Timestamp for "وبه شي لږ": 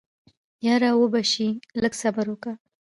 1.01-1.93